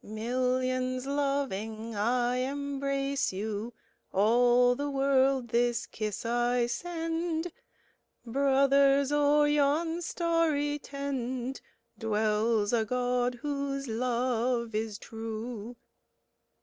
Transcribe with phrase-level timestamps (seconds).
[0.03, 3.71] "Millions loving, I embrace you,
[4.11, 7.53] All the world this kiss I send!
[8.25, 11.61] Brothers, o'er yon starry tent
[11.99, 15.75] Dwells a God whose love is true!"